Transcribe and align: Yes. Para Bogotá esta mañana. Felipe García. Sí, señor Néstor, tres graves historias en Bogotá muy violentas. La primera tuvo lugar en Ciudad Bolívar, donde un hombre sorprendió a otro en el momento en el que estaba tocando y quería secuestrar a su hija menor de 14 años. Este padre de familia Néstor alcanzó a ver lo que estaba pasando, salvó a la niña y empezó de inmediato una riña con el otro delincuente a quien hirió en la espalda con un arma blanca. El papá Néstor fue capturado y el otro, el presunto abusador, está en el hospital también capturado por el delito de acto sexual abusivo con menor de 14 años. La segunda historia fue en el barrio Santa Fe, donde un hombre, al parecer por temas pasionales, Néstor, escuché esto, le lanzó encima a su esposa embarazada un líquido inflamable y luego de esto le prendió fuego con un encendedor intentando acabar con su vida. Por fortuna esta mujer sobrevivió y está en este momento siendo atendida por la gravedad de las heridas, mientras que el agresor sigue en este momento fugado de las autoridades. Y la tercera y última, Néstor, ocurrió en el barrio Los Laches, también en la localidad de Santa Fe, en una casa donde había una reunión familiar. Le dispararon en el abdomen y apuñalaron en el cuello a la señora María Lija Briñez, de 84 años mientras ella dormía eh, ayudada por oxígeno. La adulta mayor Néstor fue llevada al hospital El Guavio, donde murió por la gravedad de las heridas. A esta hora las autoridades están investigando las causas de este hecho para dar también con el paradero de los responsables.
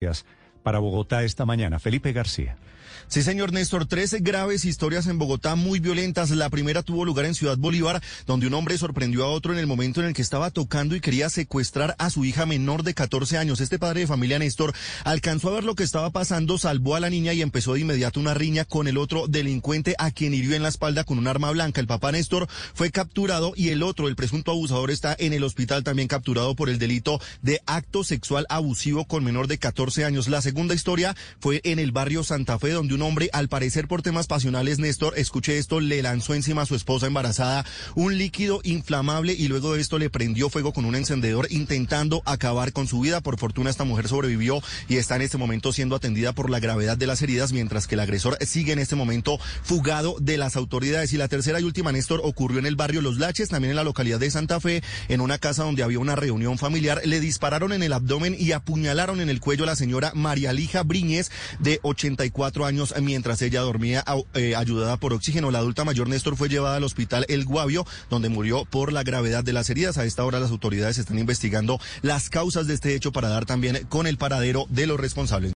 Yes. 0.00 0.24
Para 0.62 0.78
Bogotá 0.78 1.24
esta 1.24 1.44
mañana. 1.44 1.78
Felipe 1.78 2.12
García. 2.12 2.56
Sí, 3.10 3.22
señor 3.22 3.54
Néstor, 3.54 3.86
tres 3.86 4.14
graves 4.20 4.66
historias 4.66 5.06
en 5.06 5.18
Bogotá 5.18 5.54
muy 5.54 5.80
violentas. 5.80 6.28
La 6.28 6.50
primera 6.50 6.82
tuvo 6.82 7.06
lugar 7.06 7.24
en 7.24 7.34
Ciudad 7.34 7.56
Bolívar, 7.56 8.02
donde 8.26 8.46
un 8.46 8.52
hombre 8.52 8.76
sorprendió 8.76 9.24
a 9.24 9.28
otro 9.28 9.54
en 9.54 9.58
el 9.58 9.66
momento 9.66 10.00
en 10.00 10.08
el 10.08 10.12
que 10.12 10.20
estaba 10.20 10.50
tocando 10.50 10.94
y 10.94 11.00
quería 11.00 11.30
secuestrar 11.30 11.94
a 11.98 12.10
su 12.10 12.26
hija 12.26 12.44
menor 12.44 12.82
de 12.82 12.92
14 12.92 13.38
años. 13.38 13.62
Este 13.62 13.78
padre 13.78 14.00
de 14.00 14.06
familia 14.06 14.38
Néstor 14.38 14.74
alcanzó 15.04 15.48
a 15.48 15.54
ver 15.54 15.64
lo 15.64 15.74
que 15.74 15.84
estaba 15.84 16.10
pasando, 16.10 16.58
salvó 16.58 16.96
a 16.96 17.00
la 17.00 17.08
niña 17.08 17.32
y 17.32 17.40
empezó 17.40 17.72
de 17.72 17.80
inmediato 17.80 18.20
una 18.20 18.34
riña 18.34 18.66
con 18.66 18.88
el 18.88 18.98
otro 18.98 19.26
delincuente 19.26 19.94
a 19.96 20.10
quien 20.10 20.34
hirió 20.34 20.54
en 20.54 20.62
la 20.62 20.68
espalda 20.68 21.04
con 21.04 21.16
un 21.16 21.28
arma 21.28 21.50
blanca. 21.50 21.80
El 21.80 21.86
papá 21.86 22.12
Néstor 22.12 22.46
fue 22.74 22.90
capturado 22.90 23.54
y 23.56 23.70
el 23.70 23.82
otro, 23.82 24.08
el 24.08 24.16
presunto 24.16 24.50
abusador, 24.50 24.90
está 24.90 25.16
en 25.18 25.32
el 25.32 25.44
hospital 25.44 25.82
también 25.82 26.08
capturado 26.08 26.54
por 26.54 26.68
el 26.68 26.78
delito 26.78 27.22
de 27.40 27.62
acto 27.64 28.04
sexual 28.04 28.44
abusivo 28.50 29.06
con 29.06 29.24
menor 29.24 29.46
de 29.46 29.56
14 29.56 30.04
años. 30.04 30.28
La 30.28 30.42
segunda 30.48 30.74
historia 30.74 31.14
fue 31.40 31.60
en 31.64 31.78
el 31.78 31.92
barrio 31.92 32.24
Santa 32.24 32.58
Fe, 32.58 32.70
donde 32.70 32.94
un 32.94 33.02
hombre, 33.02 33.28
al 33.34 33.50
parecer 33.50 33.86
por 33.86 34.00
temas 34.00 34.26
pasionales, 34.26 34.78
Néstor, 34.78 35.12
escuché 35.18 35.58
esto, 35.58 35.78
le 35.78 36.00
lanzó 36.00 36.32
encima 36.32 36.62
a 36.62 36.66
su 36.66 36.74
esposa 36.74 37.06
embarazada 37.06 37.66
un 37.94 38.16
líquido 38.16 38.60
inflamable 38.64 39.34
y 39.34 39.48
luego 39.48 39.74
de 39.74 39.82
esto 39.82 39.98
le 39.98 40.08
prendió 40.08 40.48
fuego 40.48 40.72
con 40.72 40.86
un 40.86 40.94
encendedor 40.94 41.48
intentando 41.50 42.22
acabar 42.24 42.72
con 42.72 42.86
su 42.86 43.00
vida. 43.00 43.20
Por 43.20 43.38
fortuna 43.38 43.68
esta 43.68 43.84
mujer 43.84 44.08
sobrevivió 44.08 44.62
y 44.88 44.96
está 44.96 45.16
en 45.16 45.22
este 45.22 45.36
momento 45.36 45.70
siendo 45.70 45.94
atendida 45.94 46.32
por 46.32 46.48
la 46.48 46.60
gravedad 46.60 46.96
de 46.96 47.06
las 47.06 47.20
heridas, 47.20 47.52
mientras 47.52 47.86
que 47.86 47.96
el 47.96 48.00
agresor 48.00 48.38
sigue 48.40 48.72
en 48.72 48.78
este 48.78 48.96
momento 48.96 49.38
fugado 49.62 50.16
de 50.18 50.38
las 50.38 50.56
autoridades. 50.56 51.12
Y 51.12 51.18
la 51.18 51.28
tercera 51.28 51.60
y 51.60 51.64
última, 51.64 51.92
Néstor, 51.92 52.22
ocurrió 52.24 52.58
en 52.58 52.64
el 52.64 52.76
barrio 52.76 53.02
Los 53.02 53.18
Laches, 53.18 53.50
también 53.50 53.72
en 53.72 53.76
la 53.76 53.84
localidad 53.84 54.18
de 54.18 54.30
Santa 54.30 54.60
Fe, 54.60 54.82
en 55.08 55.20
una 55.20 55.36
casa 55.36 55.64
donde 55.64 55.82
había 55.82 55.98
una 55.98 56.16
reunión 56.16 56.56
familiar. 56.56 57.02
Le 57.04 57.20
dispararon 57.20 57.74
en 57.74 57.82
el 57.82 57.92
abdomen 57.92 58.34
y 58.38 58.52
apuñalaron 58.52 59.20
en 59.20 59.28
el 59.28 59.40
cuello 59.40 59.64
a 59.64 59.66
la 59.66 59.76
señora 59.76 60.12
María 60.38 60.52
Lija 60.52 60.84
Briñez, 60.84 61.32
de 61.58 61.80
84 61.82 62.64
años 62.64 62.94
mientras 63.02 63.42
ella 63.42 63.60
dormía 63.62 64.04
eh, 64.34 64.54
ayudada 64.54 64.96
por 64.96 65.12
oxígeno. 65.12 65.50
La 65.50 65.58
adulta 65.58 65.84
mayor 65.84 66.08
Néstor 66.08 66.36
fue 66.36 66.48
llevada 66.48 66.76
al 66.76 66.84
hospital 66.84 67.26
El 67.28 67.44
Guavio, 67.44 67.84
donde 68.08 68.28
murió 68.28 68.64
por 68.64 68.92
la 68.92 69.02
gravedad 69.02 69.42
de 69.42 69.52
las 69.52 69.68
heridas. 69.68 69.98
A 69.98 70.04
esta 70.04 70.24
hora 70.24 70.38
las 70.38 70.52
autoridades 70.52 70.98
están 70.98 71.18
investigando 71.18 71.80
las 72.02 72.30
causas 72.30 72.68
de 72.68 72.74
este 72.74 72.94
hecho 72.94 73.10
para 73.10 73.28
dar 73.28 73.46
también 73.46 73.84
con 73.88 74.06
el 74.06 74.16
paradero 74.16 74.66
de 74.68 74.86
los 74.86 75.00
responsables. 75.00 75.46